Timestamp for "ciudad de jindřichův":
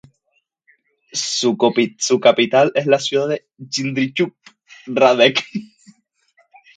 2.97-4.33